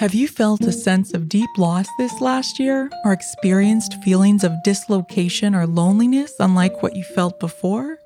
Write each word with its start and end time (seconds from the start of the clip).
Have 0.00 0.14
you 0.14 0.28
felt 0.28 0.62
a 0.62 0.72
sense 0.72 1.12
of 1.12 1.28
deep 1.28 1.50
loss 1.58 1.86
this 1.98 2.22
last 2.22 2.58
year 2.58 2.88
or 3.04 3.12
experienced 3.12 4.02
feelings 4.02 4.44
of 4.44 4.62
dislocation 4.64 5.54
or 5.54 5.66
loneliness 5.66 6.32
unlike 6.40 6.82
what 6.82 6.96
you 6.96 7.04
felt 7.04 7.38
before? 7.38 7.98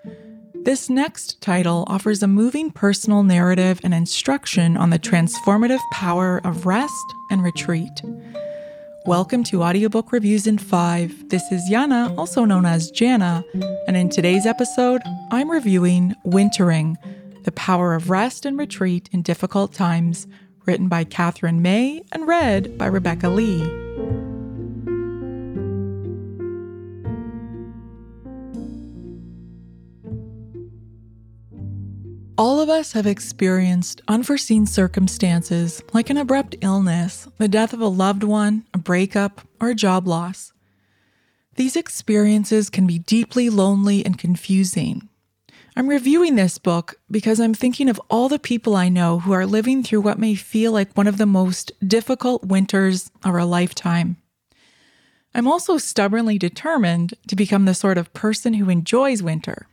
This 0.56 0.90
next 0.90 1.40
title 1.40 1.84
offers 1.86 2.20
a 2.20 2.26
moving 2.26 2.72
personal 2.72 3.22
narrative 3.22 3.78
and 3.84 3.94
instruction 3.94 4.76
on 4.76 4.90
the 4.90 4.98
transformative 4.98 5.78
power 5.92 6.40
of 6.42 6.66
rest 6.66 7.14
and 7.30 7.44
retreat. 7.44 8.02
Welcome 9.06 9.44
to 9.44 9.62
Audiobook 9.62 10.10
Reviews 10.10 10.48
in 10.48 10.58
5. 10.58 11.28
This 11.28 11.44
is 11.52 11.62
Yana, 11.70 12.18
also 12.18 12.44
known 12.44 12.66
as 12.66 12.90
Jana, 12.90 13.44
and 13.86 13.96
in 13.96 14.08
today's 14.08 14.46
episode, 14.46 15.00
I'm 15.30 15.48
reviewing 15.48 16.16
Wintering 16.24 16.98
The 17.44 17.52
Power 17.52 17.94
of 17.94 18.10
Rest 18.10 18.44
and 18.44 18.58
Retreat 18.58 19.08
in 19.12 19.22
Difficult 19.22 19.72
Times 19.72 20.26
written 20.66 20.88
by 20.88 21.04
Katherine 21.04 21.62
May 21.62 22.02
and 22.12 22.26
read 22.26 22.76
by 22.78 22.86
Rebecca 22.86 23.28
Lee. 23.28 23.62
All 32.36 32.60
of 32.60 32.68
us 32.68 32.92
have 32.92 33.06
experienced 33.06 34.02
unforeseen 34.08 34.66
circumstances 34.66 35.82
like 35.92 36.10
an 36.10 36.16
abrupt 36.16 36.56
illness, 36.62 37.28
the 37.38 37.46
death 37.46 37.72
of 37.72 37.80
a 37.80 37.86
loved 37.86 38.24
one, 38.24 38.64
a 38.74 38.78
breakup, 38.78 39.42
or 39.60 39.70
a 39.70 39.74
job 39.74 40.08
loss. 40.08 40.52
These 41.54 41.76
experiences 41.76 42.70
can 42.70 42.88
be 42.88 42.98
deeply 42.98 43.48
lonely 43.50 44.04
and 44.04 44.18
confusing, 44.18 45.08
I'm 45.76 45.88
reviewing 45.88 46.36
this 46.36 46.58
book 46.58 47.00
because 47.10 47.40
I'm 47.40 47.54
thinking 47.54 47.88
of 47.88 48.00
all 48.08 48.28
the 48.28 48.38
people 48.38 48.76
I 48.76 48.88
know 48.88 49.18
who 49.18 49.32
are 49.32 49.44
living 49.44 49.82
through 49.82 50.02
what 50.02 50.20
may 50.20 50.36
feel 50.36 50.70
like 50.70 50.96
one 50.96 51.08
of 51.08 51.18
the 51.18 51.26
most 51.26 51.72
difficult 51.86 52.44
winters 52.44 53.10
of 53.24 53.34
our 53.34 53.44
lifetime. 53.44 54.16
I'm 55.34 55.48
also 55.48 55.76
stubbornly 55.78 56.38
determined 56.38 57.14
to 57.26 57.34
become 57.34 57.64
the 57.64 57.74
sort 57.74 57.98
of 57.98 58.12
person 58.12 58.54
who 58.54 58.70
enjoys 58.70 59.20
winter. 59.20 59.66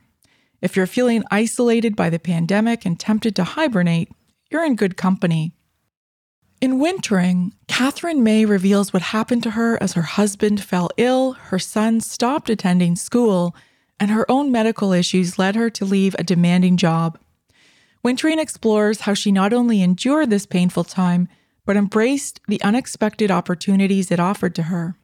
If 0.60 0.74
you're 0.74 0.86
feeling 0.86 1.22
isolated 1.30 1.94
by 1.94 2.10
the 2.10 2.18
pandemic 2.18 2.84
and 2.84 2.98
tempted 2.98 3.36
to 3.36 3.44
hibernate, 3.44 4.10
you're 4.50 4.64
in 4.64 4.74
good 4.74 4.96
company. 4.96 5.54
In 6.60 6.80
Wintering, 6.80 7.52
Katherine 7.68 8.24
May 8.24 8.44
reveals 8.44 8.92
what 8.92 9.02
happened 9.02 9.44
to 9.44 9.50
her 9.50 9.80
as 9.80 9.92
her 9.92 10.02
husband 10.02 10.62
fell 10.62 10.90
ill, 10.96 11.32
her 11.32 11.60
son 11.60 12.00
stopped 12.00 12.50
attending 12.50 12.96
school, 12.96 13.54
and 14.02 14.10
her 14.10 14.28
own 14.28 14.50
medical 14.50 14.92
issues 14.92 15.38
led 15.38 15.54
her 15.54 15.70
to 15.70 15.84
leave 15.84 16.16
a 16.18 16.24
demanding 16.24 16.76
job. 16.76 17.16
Wintering 18.02 18.40
explores 18.40 19.02
how 19.02 19.14
she 19.14 19.30
not 19.30 19.52
only 19.52 19.80
endured 19.80 20.28
this 20.28 20.44
painful 20.44 20.82
time, 20.82 21.28
but 21.64 21.76
embraced 21.76 22.40
the 22.48 22.60
unexpected 22.64 23.30
opportunities 23.30 24.10
it 24.10 24.18
offered 24.18 24.56
to 24.56 24.64
her. 24.64 24.96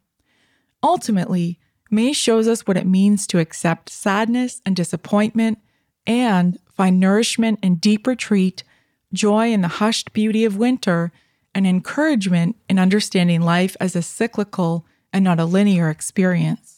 Ultimately, 0.83 1.61
May 1.93 2.13
shows 2.13 2.49
us 2.49 2.67
what 2.67 2.77
it 2.77 2.89
means 2.89 3.29
to 3.29 3.39
accept 3.39 3.89
sadness 3.89 4.61
and 4.67 4.75
disappointment 4.75 5.59
and 6.05 6.59
find 6.69 6.99
nourishment 6.99 7.61
in 7.63 7.77
deep 7.77 8.05
retreat, 8.05 8.65
joy 9.13 9.53
in 9.53 9.61
the 9.61 9.69
hushed 9.69 10.13
beauty 10.13 10.45
of 10.45 10.57
winter, 10.57 11.13
and 11.55 11.69
encouragement 11.69 12.57
in 12.69 12.81
understanding 12.81 13.43
life 13.43 13.77
as 13.79 13.95
a 13.95 14.03
cyclical 14.03 14.85
and 15.13 15.23
not 15.23 15.39
a 15.39 15.45
linear 15.45 15.89
experience. 15.89 16.78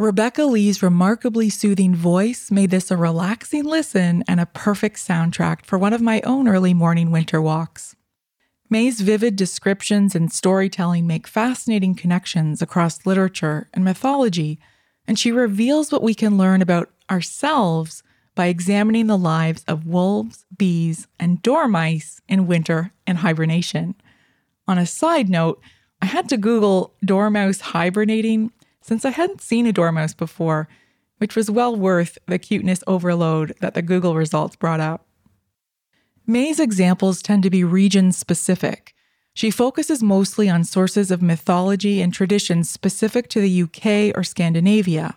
Rebecca 0.00 0.46
Lee's 0.46 0.82
remarkably 0.82 1.50
soothing 1.50 1.94
voice 1.94 2.50
made 2.50 2.70
this 2.70 2.90
a 2.90 2.96
relaxing 2.96 3.64
listen 3.64 4.24
and 4.26 4.40
a 4.40 4.46
perfect 4.46 4.96
soundtrack 4.96 5.66
for 5.66 5.76
one 5.76 5.92
of 5.92 6.00
my 6.00 6.22
own 6.22 6.48
early 6.48 6.72
morning 6.72 7.10
winter 7.10 7.38
walks. 7.38 7.94
May's 8.70 9.02
vivid 9.02 9.36
descriptions 9.36 10.14
and 10.14 10.32
storytelling 10.32 11.06
make 11.06 11.26
fascinating 11.26 11.94
connections 11.94 12.62
across 12.62 13.04
literature 13.04 13.68
and 13.74 13.84
mythology, 13.84 14.58
and 15.06 15.18
she 15.18 15.30
reveals 15.30 15.92
what 15.92 16.02
we 16.02 16.14
can 16.14 16.38
learn 16.38 16.62
about 16.62 16.88
ourselves 17.10 18.02
by 18.34 18.46
examining 18.46 19.06
the 19.06 19.18
lives 19.18 19.64
of 19.68 19.86
wolves, 19.86 20.46
bees, 20.56 21.08
and 21.18 21.42
dormice 21.42 22.22
in 22.26 22.46
winter 22.46 22.94
and 23.06 23.18
hibernation. 23.18 23.94
On 24.66 24.78
a 24.78 24.86
side 24.86 25.28
note, 25.28 25.60
I 26.00 26.06
had 26.06 26.26
to 26.30 26.38
Google 26.38 26.94
dormouse 27.04 27.60
hibernating 27.60 28.50
since 28.90 29.04
I 29.04 29.10
hadn't 29.10 29.40
seen 29.40 29.68
a 29.68 29.72
dormouse 29.72 30.14
before, 30.14 30.66
which 31.18 31.36
was 31.36 31.48
well 31.48 31.76
worth 31.76 32.18
the 32.26 32.40
cuteness 32.40 32.82
overload 32.88 33.54
that 33.60 33.74
the 33.74 33.82
Google 33.82 34.16
results 34.16 34.56
brought 34.56 34.80
up. 34.80 35.06
May's 36.26 36.58
examples 36.58 37.22
tend 37.22 37.44
to 37.44 37.50
be 37.50 37.62
region 37.62 38.10
specific. 38.10 38.92
She 39.32 39.52
focuses 39.52 40.02
mostly 40.02 40.50
on 40.50 40.64
sources 40.64 41.12
of 41.12 41.22
mythology 41.22 42.02
and 42.02 42.12
traditions 42.12 42.68
specific 42.68 43.28
to 43.28 43.40
the 43.40 43.62
UK 43.62 44.12
or 44.18 44.24
Scandinavia. 44.24 45.14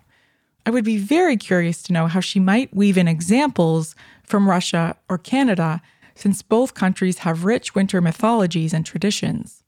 I 0.67 0.69
would 0.69 0.85
be 0.85 0.97
very 0.97 1.35
curious 1.35 1.81
to 1.81 1.93
know 1.93 2.05
how 2.05 2.19
she 2.19 2.39
might 2.39 2.75
weave 2.75 2.99
in 2.99 3.07
examples 3.07 3.95
from 4.21 4.47
Russia 4.47 4.97
or 5.09 5.17
Canada, 5.17 5.81
since 6.13 6.43
both 6.43 6.75
countries 6.75 7.19
have 7.25 7.43
rich 7.43 7.73
winter 7.73 8.01
mythologies 8.01 8.71
and 8.71 8.85
traditions. 8.85 9.63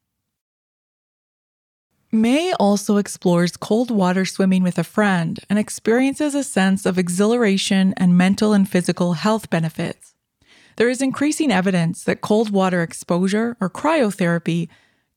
May 2.16 2.54
also 2.54 2.98
explores 2.98 3.58
cold 3.58 3.92
water 3.92 4.26
swimming 4.26 4.64
with 4.64 4.80
a 4.80 4.84
friend 4.84 5.40
and 5.50 5.60
experiences 5.60 6.34
a 6.34 6.44
sense 6.44 6.86
of 6.86 6.98
exhilaration 6.98 7.94
and 7.98 8.18
mental 8.18 8.54
and 8.54 8.68
physical 8.68 9.14
health 9.14 9.50
benefits. 9.50 10.16
There 10.78 10.90
is 10.90 11.02
increasing 11.02 11.52
evidence 11.52 12.04
that 12.04 12.22
cold 12.22 12.50
water 12.50 12.82
exposure 12.82 13.56
or 13.60 13.70
cryotherapy 13.70 14.68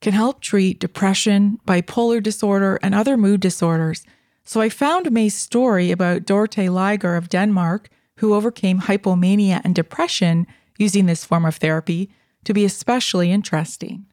can 0.01 0.13
help 0.13 0.41
treat 0.41 0.79
depression, 0.79 1.59
bipolar 1.67 2.23
disorder, 2.23 2.79
and 2.81 2.95
other 2.95 3.17
mood 3.17 3.41
disorders. 3.41 4.05
So 4.43 4.61
I 4.61 4.69
found 4.69 5.11
May's 5.11 5.35
story 5.35 5.91
about 5.91 6.23
Dorte 6.25 6.69
Liger 6.71 7.15
of 7.15 7.29
Denmark, 7.29 7.89
who 8.17 8.33
overcame 8.33 8.81
hypomania 8.81 9.61
and 9.63 9.75
depression 9.75 10.47
using 10.77 11.05
this 11.05 11.25
form 11.25 11.45
of 11.45 11.57
therapy, 11.57 12.09
to 12.45 12.53
be 12.53 12.63
especially 12.65 13.31
interesting. 13.31 14.05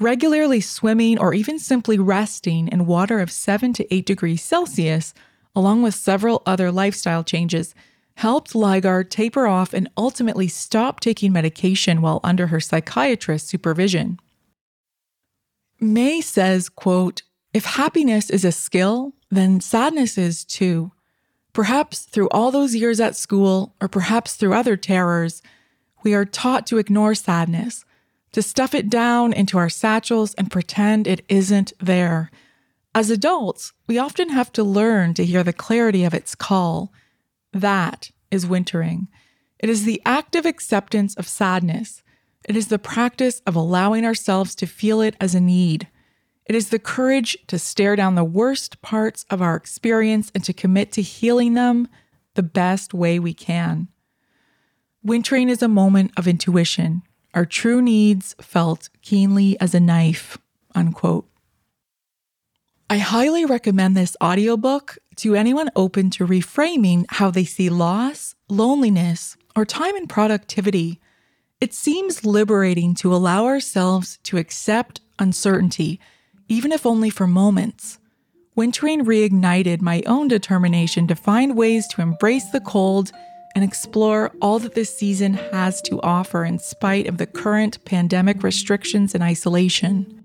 Regularly 0.00 0.62
swimming 0.62 1.18
or 1.18 1.34
even 1.34 1.58
simply 1.58 1.98
resting 1.98 2.68
in 2.68 2.86
water 2.86 3.20
of 3.20 3.30
7 3.30 3.74
to 3.74 3.94
8 3.94 4.06
degrees 4.06 4.42
Celsius, 4.42 5.12
along 5.54 5.82
with 5.82 5.94
several 5.94 6.42
other 6.46 6.72
lifestyle 6.72 7.22
changes, 7.22 7.74
helped 8.14 8.54
Liger 8.54 9.04
taper 9.04 9.46
off 9.46 9.74
and 9.74 9.90
ultimately 9.98 10.48
stop 10.48 11.00
taking 11.00 11.32
medication 11.32 12.00
while 12.00 12.20
under 12.24 12.46
her 12.46 12.60
psychiatrist's 12.60 13.50
supervision. 13.50 14.18
May 15.78 16.22
says, 16.22 16.70
quote, 16.70 17.22
if 17.52 17.64
happiness 17.64 18.30
is 18.30 18.44
a 18.44 18.52
skill, 18.52 19.12
then 19.30 19.60
sadness 19.60 20.16
is 20.16 20.44
too. 20.44 20.92
Perhaps 21.52 22.04
through 22.04 22.28
all 22.30 22.50
those 22.50 22.74
years 22.74 23.00
at 23.00 23.16
school, 23.16 23.74
or 23.82 23.88
perhaps 23.88 24.36
through 24.36 24.54
other 24.54 24.78
terrors, 24.78 25.42
we 26.02 26.14
are 26.14 26.24
taught 26.24 26.66
to 26.68 26.78
ignore 26.78 27.14
sadness, 27.14 27.84
to 28.32 28.42
stuff 28.42 28.74
it 28.74 28.88
down 28.88 29.32
into 29.32 29.58
our 29.58 29.68
satchels 29.68 30.34
and 30.34 30.50
pretend 30.50 31.06
it 31.06 31.24
isn't 31.28 31.72
there. 31.80 32.30
As 32.94 33.10
adults, 33.10 33.72
we 33.86 33.98
often 33.98 34.30
have 34.30 34.52
to 34.52 34.64
learn 34.64 35.14
to 35.14 35.24
hear 35.24 35.44
the 35.44 35.52
clarity 35.52 36.04
of 36.04 36.14
its 36.14 36.34
call. 36.34 36.92
That 37.52 38.10
is 38.30 38.46
wintering. 38.46 39.08
It 39.58 39.68
is 39.68 39.84
the 39.84 40.02
active 40.04 40.46
acceptance 40.46 41.14
of 41.16 41.28
sadness. 41.28 42.02
It 42.48 42.56
is 42.56 42.68
the 42.68 42.78
practice 42.78 43.42
of 43.46 43.54
allowing 43.54 44.04
ourselves 44.04 44.54
to 44.56 44.66
feel 44.66 45.00
it 45.00 45.16
as 45.20 45.34
a 45.34 45.40
need. 45.40 45.88
It 46.46 46.56
is 46.56 46.70
the 46.70 46.78
courage 46.78 47.36
to 47.46 47.58
stare 47.58 47.94
down 47.94 48.16
the 48.16 48.24
worst 48.24 48.82
parts 48.82 49.24
of 49.30 49.40
our 49.40 49.54
experience 49.54 50.32
and 50.34 50.42
to 50.44 50.52
commit 50.52 50.90
to 50.92 51.02
healing 51.02 51.54
them 51.54 51.86
the 52.34 52.42
best 52.42 52.92
way 52.94 53.18
we 53.18 53.34
can. 53.34 53.88
Wintering 55.02 55.48
is 55.48 55.62
a 55.62 55.68
moment 55.68 56.12
of 56.16 56.26
intuition, 56.26 57.02
our 57.34 57.44
true 57.44 57.80
needs 57.80 58.34
felt 58.40 58.88
keenly 59.02 59.60
as 59.60 59.74
a 59.74 59.80
knife. 59.80 60.38
Unquote. 60.74 61.26
I 62.88 62.98
highly 62.98 63.44
recommend 63.44 63.96
this 63.96 64.16
audiobook 64.22 64.98
to 65.16 65.36
anyone 65.36 65.70
open 65.76 66.10
to 66.10 66.26
reframing 66.26 67.04
how 67.08 67.30
they 67.30 67.44
see 67.44 67.70
loss, 67.70 68.34
loneliness, 68.48 69.36
or 69.54 69.64
time 69.64 69.94
and 69.94 70.08
productivity. 70.08 71.00
It 71.60 71.72
seems 71.72 72.24
liberating 72.24 72.94
to 72.96 73.14
allow 73.14 73.44
ourselves 73.44 74.18
to 74.24 74.38
accept 74.38 75.00
uncertainty, 75.18 76.00
even 76.48 76.72
if 76.72 76.84
only 76.84 77.10
for 77.10 77.26
moments. 77.26 77.98
Wintering 78.56 79.04
reignited 79.04 79.80
my 79.80 80.02
own 80.06 80.26
determination 80.26 81.06
to 81.06 81.14
find 81.14 81.56
ways 81.56 81.86
to 81.88 82.02
embrace 82.02 82.50
the 82.50 82.60
cold 82.60 83.12
and 83.54 83.64
explore 83.64 84.32
all 84.40 84.58
that 84.58 84.74
this 84.74 84.96
season 84.96 85.34
has 85.34 85.82
to 85.82 86.00
offer 86.02 86.44
in 86.44 86.58
spite 86.58 87.06
of 87.06 87.18
the 87.18 87.26
current 87.26 87.84
pandemic 87.84 88.42
restrictions 88.42 89.14
and 89.14 89.22
isolation. 89.22 90.16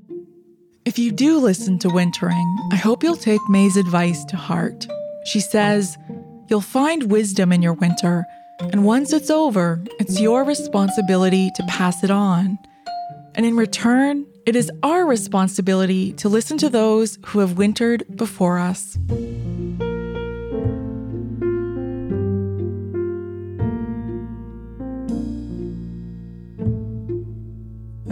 If 0.85 0.99
you 0.99 1.11
do 1.11 1.39
listen 1.39 1.79
to 1.79 1.89
Wintering, 1.89 2.55
I 2.71 2.75
hope 2.75 3.03
you'll 3.03 3.15
take 3.15 3.41
May's 3.49 3.77
advice 3.77 4.23
to 4.25 4.37
heart. 4.37 4.85
She 5.25 5.39
says, 5.39 5.97
You'll 6.47 6.61
find 6.61 7.09
wisdom 7.09 7.51
in 7.51 7.63
your 7.63 7.73
winter, 7.73 8.23
and 8.59 8.85
once 8.85 9.11
it's 9.11 9.31
over, 9.31 9.83
it's 9.99 10.19
your 10.19 10.43
responsibility 10.43 11.49
to 11.55 11.63
pass 11.63 12.03
it 12.03 12.11
on. 12.11 12.59
And 13.33 13.45
in 13.45 13.55
return, 13.55 14.27
it 14.45 14.55
is 14.55 14.71
our 14.83 15.07
responsibility 15.07 16.13
to 16.13 16.29
listen 16.29 16.59
to 16.59 16.69
those 16.69 17.17
who 17.25 17.39
have 17.39 17.57
wintered 17.57 18.05
before 18.15 18.59
us. 18.59 18.97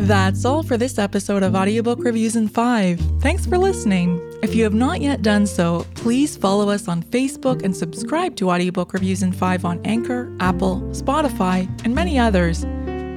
That's 0.03 0.44
all 0.44 0.63
for 0.63 0.75
this 0.75 1.00
episode 1.00 1.44
of 1.44 1.55
Audiobook 1.55 2.03
Reviews 2.03 2.35
in 2.35 2.50
5. 2.50 3.00
Thanks 3.21 3.45
for 3.45 3.57
listening. 3.57 4.19
If 4.44 4.53
you 4.53 4.65
have 4.65 4.73
not 4.73 5.00
yet 5.00 5.21
done 5.21 5.47
so, 5.47 5.88
please 5.95 6.35
follow 6.35 6.69
us 6.69 6.89
on 6.89 7.03
Facebook 7.03 7.63
and 7.63 7.73
subscribe 7.73 8.35
to 8.35 8.51
Audiobook 8.51 8.91
Reviews 8.91 9.23
in 9.23 9.31
5 9.31 9.63
on 9.63 9.79
Anchor, 9.85 10.35
Apple, 10.41 10.81
Spotify, 10.91 11.69
and 11.85 11.95
many 11.95 12.19
others. 12.19 12.65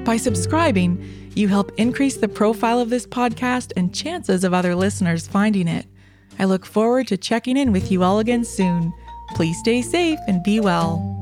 By 0.07 0.17
subscribing, 0.17 1.33
you 1.35 1.49
help 1.49 1.73
increase 1.77 2.19
the 2.19 2.29
profile 2.29 2.79
of 2.79 2.89
this 2.89 3.05
podcast 3.05 3.73
and 3.77 3.93
chances 3.93 4.45
of 4.45 4.55
other 4.55 4.77
listeners 4.77 5.27
finding 5.27 5.67
it. 5.67 5.87
I 6.39 6.45
look 6.45 6.65
forward 6.65 7.09
to 7.09 7.17
checking 7.17 7.57
in 7.57 7.73
with 7.73 7.91
you 7.91 8.05
all 8.05 8.21
again 8.21 8.45
soon. 8.45 8.95
Please 9.35 9.59
stay 9.59 9.83
safe 9.83 10.21
and 10.29 10.41
be 10.45 10.61
well. 10.61 11.16